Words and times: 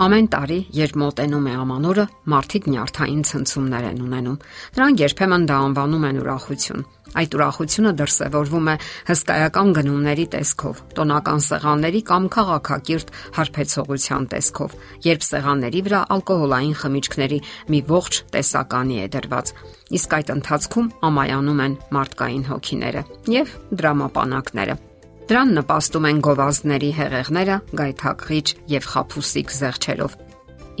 Ամեն 0.00 0.26
տարի, 0.32 0.56
երբ 0.72 0.94
մոտենում 0.96 1.48
է 1.50 1.54
ամանորը, 1.60 2.04
մարդիկ 2.32 2.68
նյարդային 2.72 3.18
ցնցումներ 3.28 3.88
են 3.90 3.98
ունենում։ 4.00 4.38
Նրանք 4.78 5.02
երբեմն 5.02 5.44
դա 5.50 5.58
անվանում 5.66 6.06
են 6.08 6.20
ուրախություն։ 6.22 6.86
Այդ 7.20 7.36
ուրախությունը 7.36 7.92
դրսևորվում 8.00 8.70
է 8.70 8.78
հսկայական 9.10 9.74
գնումների 9.76 10.26
տեսքով, 10.32 10.82
տոնական 10.96 11.44
սեղանների 11.50 12.02
կամ 12.08 12.28
քաղաքակիրթ 12.32 13.14
հարբեցողության 13.36 14.28
տեսքով, 14.32 14.76
երբ 15.04 15.26
սեղանների 15.28 15.80
վրա 15.90 16.00
ալկոհոլային 16.16 16.76
խմիչքների 16.80 17.40
մի 17.68 17.80
ողջ 17.92 18.22
տեսականի 18.40 19.02
է 19.04 19.08
դրված։ 19.20 19.56
Իսկ 20.00 20.14
այդ 20.20 20.36
ընթացքում 20.40 20.92
ամայանում 21.10 21.64
են 21.66 21.80
մարդկային 21.98 22.46
հոգիները 22.54 23.04
եւ 23.36 23.58
դրամապանակները։ 23.74 24.84
Դրան 25.30 25.52
նպաստում 25.54 26.06
են 26.08 26.20
գովազդների 26.26 26.88
հեղեղները, 26.96 27.56
գայթակղիչ 27.78 28.46
եւ 28.72 28.86
խափուսիկ 28.90 29.52
զեղչերով։ 29.60 30.16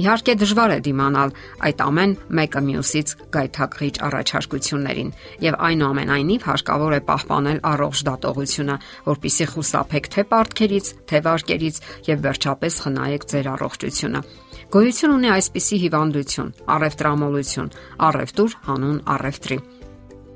Իհարկե 0.00 0.34
դժվար 0.40 0.72
է 0.74 0.78
դիմանալ 0.86 1.32
այդ 1.68 1.84
ամեն 1.84 2.14
մեկը 2.38 2.62
մյուսից 2.66 3.12
գայթակղիչ 3.36 3.92
առաջարկություններին 4.08 5.14
եւ 5.46 5.58
այնուամենայնիվ 5.70 6.46
հարկավոր 6.50 6.96
է 6.98 7.00
պահպանել 7.10 7.62
առողջ 7.70 8.02
դատողությունը, 8.10 8.76
որpիսի 9.06 9.46
խուսափեք 9.54 10.10
թե 10.18 10.24
պարտքերից, 10.34 10.94
թե 11.06 11.20
վարկերից 11.30 11.82
եւ 12.10 12.24
վերջապես 12.26 12.80
խնայեք 12.90 13.28
ձեր 13.30 13.50
առողջությունը։ 13.54 14.24
Գոյություն 14.70 15.14
ունի 15.20 15.30
այսպիսի 15.36 15.78
հիվանդություն՝ 15.84 16.54
առևտրամոլություն, 16.74 17.70
առևտուր 18.10 18.58
հանուն 18.66 18.98
առևտրի։ 19.14 19.58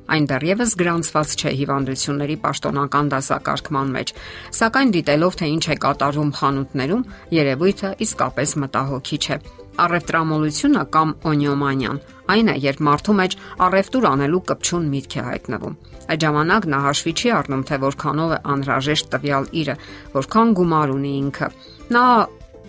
Այն 0.04 0.26
դեռևս 0.28 0.72
գրանցված 0.80 1.30
չէ 1.40 1.50
հիվանդությունների 1.58 2.34
պաշտոնական 2.42 3.06
դասակարգման 3.14 3.92
մեջ, 3.94 4.10
սակայն 4.58 4.90
դիտելով 4.96 5.38
թե 5.40 5.48
ինչ 5.54 5.64
է 5.64 5.76
կատարվում 5.84 6.32
խանութներում, 6.38 7.04
երևույթը 7.32 7.92
իսկապես 8.04 8.52
մտահոգիչ 8.64 9.24
է։ 9.24 9.38
Առևտրամոլությունը 9.84 10.82
կամ 10.94 11.14
օնյոմանիան 11.30 12.02
այն 12.34 12.52
է, 12.52 12.54
երբ 12.64 12.84
մարդու 12.84 13.16
մեջ 13.20 13.36
առևտուր 13.64 14.04
անելու 14.10 14.42
կպչուն 14.52 14.84
միտք 14.92 15.14
է 15.14 15.24
հայտնվում։ 15.24 15.74
Այդ 16.04 16.24
ժամանակ 16.24 16.68
նա 16.74 16.78
հաշվի 16.84 17.12
չի 17.14 17.32
առնում, 17.40 17.64
թե 17.64 17.80
որքանով 17.84 18.30
է 18.34 18.38
անհրաժեշտ 18.54 19.10
տվյալ 19.14 19.50
իրը, 19.64 19.76
որքան 20.14 20.54
գումար 20.60 20.94
ունի 20.94 21.12
ինքը։ 21.24 21.48
Նա 21.96 22.04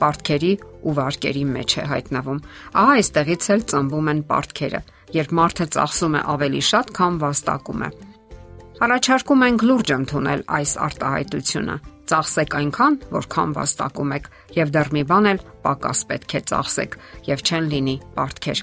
պարտքերի 0.01 0.51
ու 0.85 0.95
վարկերի 0.95 1.45
մեջ 1.55 1.75
է 1.75 1.85
հայտնվում։ 1.91 2.43
Ահա 2.79 2.95
այստեղից 2.95 3.47
էլ 3.55 3.65
ծնվում 3.75 4.11
են 4.15 4.21
պարտքերը 4.31 4.81
երբ 5.15 5.33
մարդը 5.39 5.65
ծախսում 5.75 6.15
է 6.19 6.21
ավելի 6.35 6.61
շատ, 6.69 6.93
քան 6.99 7.19
վաստակում 7.23 7.83
է։ 7.85 7.89
Առաջարկում 8.85 9.43
ենք 9.45 9.61
լուրջ 9.69 9.91
ընդունել 9.95 10.41
այս 10.51 10.71
արտահայտությունը։ 10.85 11.75
Ծախսեք 12.05 12.55
այնքան, 12.59 12.95
որքան 13.15 13.53
վաստակում 13.55 14.11
եք, 14.15 14.25
եւ 14.55 14.73
դեռ 14.75 14.89
մի 14.93 15.03
բան 15.09 15.29
էլ 15.31 15.39
պակաս 15.63 16.01
պետք 16.11 16.35
է 16.35 16.41
ծախսեք 16.51 16.97
եւ 17.25 17.43
չեն 17.45 17.69
լինի 17.71 17.95
պարտքեր։ 18.17 18.61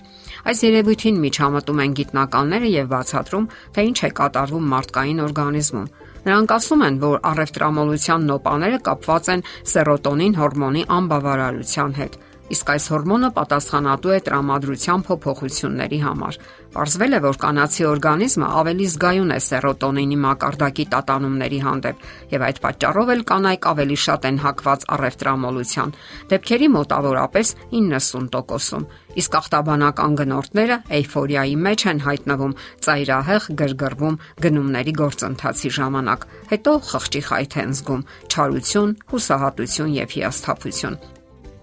Այս 0.53 0.63
երևույթին 0.63 1.19
միջամտում 1.25 1.83
են 1.83 1.97
գիտնականները 1.99 2.69
եւ 2.73 2.93
բացատրում, 2.93 3.49
թե 3.73 3.87
ինչ 3.89 3.99
է 3.99 4.11
կատարվում 4.21 4.69
մարդկային 4.73 5.23
օրգանիզմում։ 5.27 5.91
Նրանք 6.23 6.53
ասում 6.55 6.85
են, 6.87 6.99
որ 7.03 7.17
առևտրամոլության 7.33 8.27
նոպաները 8.31 8.79
կապված 8.87 9.31
են 9.33 9.47
սերոտոնին 9.73 10.37
հորմոնի 10.39 10.83
անբավարարության 11.03 11.97
հետ 11.99 12.21
իսկ 12.53 12.71
այս 12.73 12.87
հորմոնը 12.93 13.29
պատասխանատու 13.37 14.13
է 14.13 14.19
տրամադրության 14.27 15.05
փոփոխությունների 15.09 15.99
համար։ 16.03 16.39
Պարզվել 16.73 17.13
է, 17.13 17.21
որ 17.25 17.39
կանացի 17.43 17.85
օրգանիզմը 17.89 18.49
ավելի 18.63 18.87
զգայուն 18.93 19.33
է 19.33 19.39
սերոտոնինի 19.45 20.19
մակարդակի 20.23 20.85
տատանումների 20.93 21.61
հանդեպ, 21.67 22.03
եւ 22.33 22.45
այդ 22.49 22.61
պատճառով 22.65 23.13
էլ 23.13 23.23
կանայք 23.33 23.69
ավելի 23.73 23.99
շատ 24.03 24.29
են 24.33 24.41
հակված 24.43 24.87
առևտրամոլության։ 24.97 25.95
Դեպքերի 26.33 26.69
մոտավորապես 26.77 27.55
90%-ում։ 27.77 28.87
Իսկ 29.13 29.35
ախտաբանական 29.43 30.15
գնորդները 30.23 30.77
էйֆորիայի 30.97 31.57
մեջ 31.69 31.87
են 31.93 32.05
հայտնվում, 32.09 32.57
ծայրահեղ 32.87 33.49
գրգռվում 33.61 34.21
գնումների 34.47 34.95
գործընթացի 35.03 35.73
ժամանակ։ 35.79 36.29
Հետո 36.53 36.77
խղճի 36.93 37.25
խայթ 37.29 37.59
են 37.63 37.75
զգում, 37.77 38.07
չարություն, 38.33 38.97
հուսահատություն 39.13 39.99
եւ 40.01 40.17
հիասթափություն։ 40.17 41.03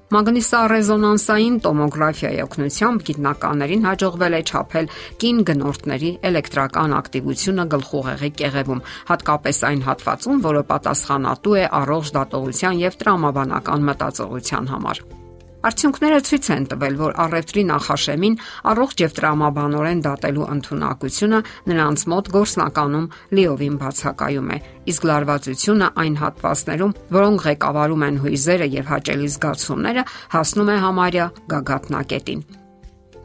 Մագնիսառեզոնանսային 0.09 1.57
տոմոգրաֆիայի 1.65 2.39
օգնությամբ 2.41 3.03
գիտնականներին 3.09 3.85
հաջողվել 3.89 4.37
է 4.37 4.39
չափել 4.49 4.89
կին 5.21 5.43
գնորդների 5.49 6.09
էլեկտրական 6.31 6.97
ակտիվությունը 7.01 7.67
գլխուղեղի 7.75 8.31
կեղևում, 8.41 8.83
հատկապես 9.11 9.61
այն 9.69 9.85
հատվածում, 9.91 10.43
որը 10.49 10.65
պատասխանատու 10.73 11.55
է 11.61 11.69
առողջ 11.83 12.13
դատողության 12.17 12.83
եւ 12.89 12.99
տրամաբանական 13.05 13.89
մտածողության 13.93 14.73
համար։ 14.73 15.05
Արդյունքները 15.59 16.19
ցույց 16.23 16.45
են 16.55 16.65
տվել, 16.71 16.93
որ 16.99 17.15
առևտրի 17.19 17.63
նախաշեմին 17.69 18.35
առողջ 18.71 19.01
եւ 19.03 19.15
տրամաբանորեն 19.17 20.03
դատելու 20.05 20.45
ընտունակությունը 20.53 21.41
նրանց 21.71 22.05
մոտ 22.13 22.29
գործնականում 22.35 23.09
լիովին 23.39 23.75
բացակայում 23.83 24.53
է, 24.55 24.61
իսկ 24.93 25.09
լարվածությունը 25.09 25.91
այն 26.05 26.15
հատվածներում, 26.23 26.95
որոնք 27.19 27.45
ղեկավարում 27.49 28.07
են 28.07 28.21
հույզերը 28.23 28.71
եւ 28.79 28.89
հաճելի 28.95 29.29
զգացումները, 29.35 30.07
հասնում 30.39 30.71
է 30.71 30.79
համարյա 30.87 31.29
գագաթնակետին։ 31.51 32.43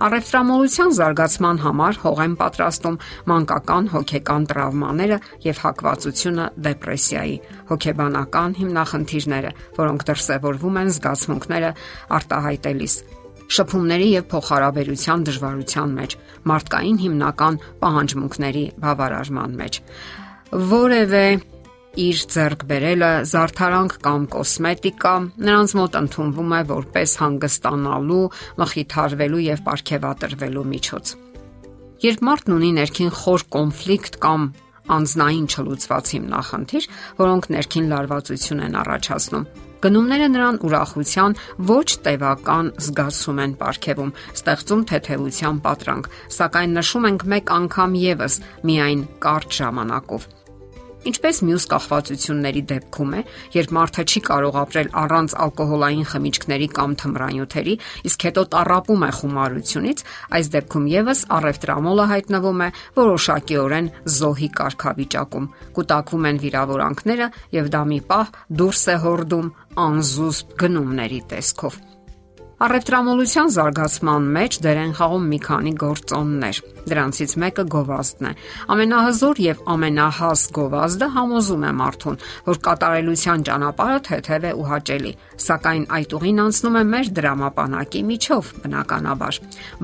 Առևտրամոլության 0.02 0.94
զարգացման 0.98 1.58
համար 1.62 1.98
հող 2.02 2.20
են 2.24 2.32
պատրաստում 2.40 2.96
մանկական 3.30 3.90
հոգեկան 3.94 4.46
տրավմաները 4.50 5.18
եւ 5.44 5.60
հակվածությունը 5.64 6.46
դեպրեսիայի, 6.66 7.36
հոգեբանական 7.70 8.56
հիմնախնդիրները, 8.58 9.52
որոնք 9.78 10.06
դրսևորվում 10.10 10.80
են 10.82 10.92
զգացմունքները 10.98 11.70
արտահայտելիս 12.18 12.96
շփումների 13.54 14.06
եւ 14.14 14.28
փոխհարաբերության 14.34 15.24
դժվարության 15.28 15.90
մեջ, 16.00 16.14
մարդկային 16.48 17.00
հիմնական 17.04 17.58
պահանջմունքների 17.84 18.64
բավարարման 18.84 19.58
մեջ։ 19.60 19.80
Որևէ 20.74 21.26
իր 22.00 22.20
ձեռք 22.34 22.62
բերելը 22.70 23.10
զարդարանք 23.30 23.96
կամ 24.04 24.26
կոսմետիկա 24.34 25.12
նրանց 25.46 25.74
մոտ 25.78 25.98
ընդունվում 26.00 26.54
է 26.54 26.60
որպես 26.70 27.14
հանգստանալու, 27.22 28.24
մխիթարվելու 28.60 29.42
եւ 29.44 29.62
ապարքեվատրվելու 29.64 30.64
միջոց։ 30.74 31.12
Երբ 32.04 32.24
մարդն 32.28 32.54
ունի 32.58 32.70
ներքին 32.78 33.12
խոր 33.20 33.44
կոնֆլիկտ 33.54 34.18
կամ 34.24 34.48
անznային 34.94 35.46
չլուծված 35.54 36.10
հիմնախնդիր, 36.14 36.88
որոնք 37.20 37.46
ներքին 37.54 37.86
լարվածություն 37.94 38.64
են 38.66 38.76
առաջացնում, 38.84 39.46
Գնումները 39.84 40.26
նրան 40.32 40.58
ուրախության 40.64 41.34
ոչ 41.68 41.88
տևական 42.06 42.70
զգացում 42.86 43.40
են 43.44 43.56
ապարգևում, 43.58 44.12
ստեղծում 44.38 44.84
թեթևության 44.90 45.58
պատրանք, 45.66 46.08
սակայն 46.38 46.72
նշում 46.78 47.08
ենք 47.10 47.26
մեկ 47.34 47.52
անգամ 47.58 47.98
եւս 48.00 48.38
միայն 48.64 49.04
կարճ 49.26 49.60
ժամանակով։ 49.60 50.24
Ինչպես 51.04 51.38
մյուս 51.44 51.64
կախվածությունների 51.68 52.60
դեպքում 52.70 53.10
է, 53.18 53.20
երբ 53.52 53.72
մարդը 53.76 54.04
չի 54.08 54.20
կարող 54.24 54.58
ապրել 54.62 54.88
առանց 55.02 55.34
ալկոհոլային 55.44 56.06
խմիչքների 56.10 56.68
կամ 56.78 56.94
թմրանյութերի, 57.02 57.74
իսկ 58.08 58.26
հետո 58.28 58.44
տարապում 58.54 59.04
է 59.04 59.10
խումարությունից, 59.18 60.04
այս 60.40 60.50
դեպքում 60.56 60.88
եւս 60.94 61.24
առևտրամոլը 61.38 62.06
հայտնվում 62.14 62.64
է 62.64 62.68
որոշակիորեն 63.04 63.90
զոհի 64.16 64.50
կարգավիճակում։ 64.64 65.50
Կուտակվում 65.76 66.28
են 66.32 66.44
վիրավորանքները 66.44 67.32
եւ 67.60 67.74
դա 67.76 67.82
մի 67.92 68.00
պահ 68.08 68.36
դուրս 68.64 68.86
է 68.94 69.00
հորդում 69.04 69.50
անզուսպ 69.88 70.56
գնումների 70.64 71.20
տեսքով։ 71.34 71.93
Առևտրամոլության 72.64 73.50
զարգացման 73.52 74.28
մեջ 74.32 74.56
դեր 74.64 74.78
են 74.80 74.92
խաղում 74.96 75.24
մի 75.28 75.38
քանի 75.44 75.72
գործոններ։ 75.82 76.60
Դրանցից 76.88 77.34
մեկը 77.42 77.64
գովազդն 77.74 78.28
է։ 78.28 78.32
Ամենահզոր 78.72 79.40
եւ 79.44 79.60
ամենահաս 79.74 80.44
գովազդը 80.56 81.08
համոզում 81.16 81.66
է 81.68 81.72
մարդուն, 81.80 82.18
որ 82.48 82.60
կատարելության 82.68 83.44
ճանապարհը 83.50 84.00
թեթև 84.08 84.48
է 84.48 84.52
ու 84.56 84.66
հաճելի, 84.70 85.12
սակայն 85.44 85.86
այդ 85.98 86.16
ուղին 86.16 86.42
անցնում 86.44 86.80
է 86.80 86.84
մեր 86.94 87.12
դրամապանակի 87.20 88.02
միջով, 88.14 88.52
բնականաբար։ 88.64 89.40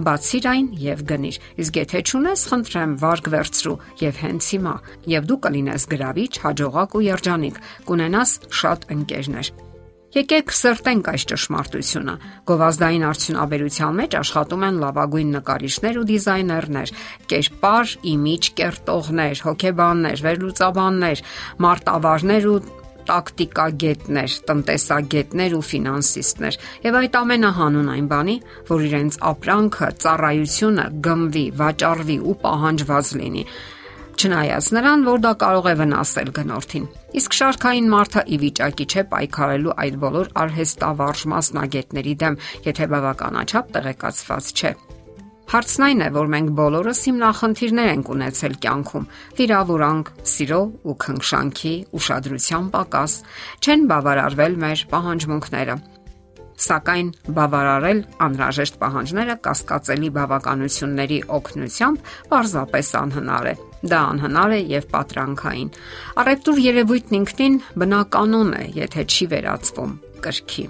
Բացիր 0.09 0.51
այն 0.57 0.69
եւ 0.89 1.07
գնիր։ 1.13 1.41
Իսկ 1.61 1.81
եթե 1.85 2.05
ճունես, 2.11 2.45
խնդրեմ, 2.49 2.93
վարգ 3.05 3.33
վերցրու 3.37 3.81
եւ 4.09 4.23
հենց 4.25 4.53
հիմա, 4.57 4.77
եւ 5.21 5.33
դու 5.33 5.43
կլինես 5.49 5.91
գրավիչ, 5.93 6.33
հաջողակ 6.49 6.97
ու 6.97 7.09
երջանիկ, 7.11 7.65
կունենաս 7.91 8.39
շատ 8.61 8.89
ընկերներ։ 8.97 9.70
Եկեք 10.11 10.51
սրտենք 10.51 11.09
այս 11.13 11.25
ճշմարտությունը։ 11.31 12.15
Գովազդային 12.51 13.05
արդյունաբերության 13.07 13.95
մեջ 14.01 14.17
աշխատում 14.21 14.65
են 14.67 14.81
լավագույն 14.83 15.31
նկարիչներ 15.37 16.01
ու 16.01 16.07
դիզայներներ, 16.09 16.93
կերպար, 17.31 17.95
իմիջ 18.11 18.51
կերտողներ, 18.59 19.45
հոգեբաններ, 19.47 20.25
վերլուծաբաններ, 20.27 21.25
մարտավարներ 21.63 22.51
ու 22.51 22.59
տակտիկագետներ, 23.11 24.39
տնտեսագետներ 24.51 25.55
ու 25.57 25.65
ֆինանսիստներ։ 25.71 26.59
Եվ 26.91 26.99
այդ 27.01 27.19
ամենը 27.21 27.51
հանուն 27.61 27.91
այն 27.95 28.09
բանի, 28.11 28.37
որ 28.71 28.87
իրենց 28.91 29.21
ապրանքը, 29.31 29.89
ծառայությունը 30.05 30.87
գմվի, 31.07 31.47
վաճառվի 31.63 32.19
ու 32.31 32.41
պահանջված 32.45 33.15
լինի 33.23 33.45
Չնայած 34.21 34.67
նրան, 34.77 35.05
որ 35.07 35.21
դա 35.25 35.31
կարող 35.41 35.67
է 35.71 35.73
վնասել 35.81 36.31
գնորդին։ 36.37 36.87
Իսկ 37.17 37.37
շարքային 37.39 37.87
մարդը 37.89 38.23
ի 38.29 38.37
վիճակի 38.43 38.85
չէ 38.93 39.05
պայքարելու 39.13 39.77
այդ 39.81 39.95
բոլոր 40.03 40.27
արհեստավարժ 40.43 41.23
մասնագետների 41.33 42.13
դեմ, 42.21 42.37
եթե 42.67 42.89
բավականաչափ 42.93 43.71
տեղեկացված 43.77 44.51
չէ։ 44.61 44.73
Հարցն 45.51 45.87
այն 45.87 46.05
է, 46.05 46.09
որ 46.19 46.29
մենք 46.37 46.53
բոլորս 46.61 47.01
հիմնախնդիրներ 47.09 47.89
ենք 47.95 48.11
ունեցել 48.15 48.59
կյանքում՝ 48.61 49.09
վիրավորանք, 49.41 50.13
սիրո 50.35 50.61
ու 50.85 50.97
քնքշանքի, 51.07 51.75
ուշադրության 51.97 52.69
պակաս, 52.77 53.17
չեն 53.65 53.89
բավարարվել 53.95 54.61
մեր 54.69 54.85
պահանջմունքները 54.93 55.81
Սակայն 56.61 57.09
բավարարել 57.41 58.01
անհրաժեշտ 58.21 58.75
պահանջները 58.85 59.37
կասկածելի 59.49 60.11
բավականությունների 60.21 61.21
օգնությամբ 61.41 62.15
պարզապես 62.35 62.95
անհնար 63.01 63.53
է։ 63.55 63.55
Դա 63.81 64.01
անհնար 64.11 64.53
է 64.57 64.61
եւ 64.75 64.89
պատրանքային։ 64.93 65.71
Առևտուր 66.21 66.59
երևույթն 66.67 67.17
ինքնին 67.21 67.55
բնականon 67.81 68.51
է, 68.61 68.65
եթե 68.77 69.07
չի 69.09 69.29
վերածվում 69.33 69.95
կրքի։ 70.27 70.65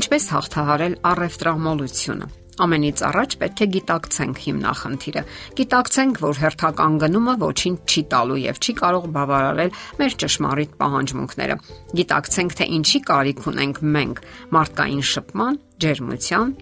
Ինչպես 0.00 0.28
հաղթահարել 0.30 0.94
առևտրամոլությունը։ 1.10 2.28
Ամենից 2.60 3.00
առաջ 3.08 3.34
պետք 3.40 3.60
է 3.64 3.66
գիտակցենք 3.74 4.40
հիմնախնդիրը։ 4.44 5.22
Գիտակցենք, 5.60 6.18
որ 6.20 6.40
հերթական 6.42 6.98
գնումը 7.00 7.34
ոչինչ 7.40 7.78
չի 7.88 8.02
տալու 8.12 8.36
եւ 8.42 8.60
չի 8.60 8.74
կարող 8.80 9.06
բավարարել 9.16 9.72
մեր 10.00 10.16
ճշմարիտ 10.20 10.74
պահանջմունքները։ 10.82 11.56
Գիտակցենք, 12.00 12.56
թե 12.60 12.68
ինչի 12.76 13.00
կարիք 13.10 13.42
ունենք 13.50 13.80
մենք՝ 13.96 14.22
մարդկային 14.60 15.02
շփման, 15.10 15.58
ջերմության, 15.80 16.54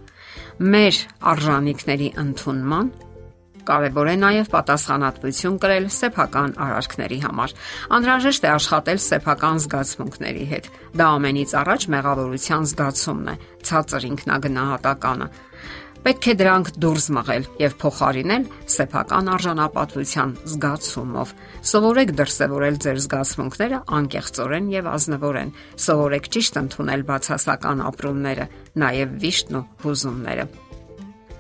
մեր 0.78 1.02
արժանինքների 1.34 2.08
ընդունման, 2.22 2.92
կարևոր 3.68 4.08
է 4.12 4.16
նաև 4.22 4.48
պատասխանատվություն 4.54 5.58
կրել 5.64 5.88
սեփական 5.98 6.54
արարքների 6.68 7.18
համար։ 7.24 7.54
Անհրաժեշտ 7.98 8.46
է 8.48 8.50
աշխատել 8.54 9.02
սեփական 9.08 9.60
զգացմունքների 9.64 10.46
հետ։ 10.52 10.70
Դա 10.98 11.10
ամենից 11.18 11.52
առաջ 11.62 11.88
մեղավորության 11.94 12.68
զգացումն 12.72 13.28
է, 13.28 13.36
ցածր 13.68 14.08
ինքնագնահատականը։ 14.08 15.28
Պետք 15.98 16.26
է 16.30 16.32
դրանք 16.38 16.68
դուրս 16.78 17.06
մղել 17.16 17.46
եւ 17.58 17.72
փոխարինել 17.82 18.44
սեփական 18.70 19.30
արժանապատվության 19.34 20.30
զգացումով։ 20.52 21.32
Սովորեք 21.70 22.12
դրսևորել 22.20 22.78
ձեր 22.84 23.00
զգացմունքները 23.04 23.80
անկեղծորեն 23.98 24.70
եւ 24.72 24.88
ազնվորեն։ 24.94 25.52
Սովորեք 25.84 26.30
ճիշտ 26.38 26.60
ընդունել 26.62 27.04
բացասական 27.10 27.84
ապրումները, 27.90 28.48
նաեւ 28.78 29.14
վիշտն 29.26 29.58
ու 29.58 29.64
հուզումները։ 29.84 30.48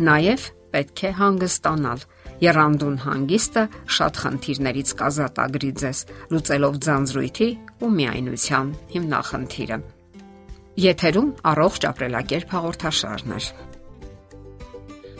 Նաեւ 0.08 0.48
պետք 0.74 1.04
է 1.06 1.12
հանգստանալ։ 1.22 2.04
Երանդուն 2.38 2.96
հանգիստը 3.02 3.62
շատ 3.98 4.18
խնդիրներից 4.22 4.90
կազատագրի 4.98 5.70
ձեզ, 5.82 6.02
լուծելով 6.30 6.76
ձանձրույթի 6.86 7.48
ու 7.82 7.90
միայնության 7.98 8.68
հիմնախնդիրը։ 8.92 9.78
Եթերում 10.78 11.32
առողջ 11.52 11.88
ապրելակերպ 11.90 12.54
հաղորդաշարն 12.54 13.34
է։ 13.38 13.40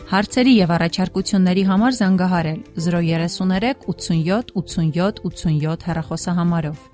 Հարցերի 0.09 0.53
եւ 0.57 0.71
առաջարկությունների 0.73 1.63
համար 1.69 1.97
զանգահարել 1.99 2.61
033 2.87 3.83
87 3.91 4.55
87 4.55 5.19
87 5.27 5.85
հեռախոսահամարով։ 5.89 6.87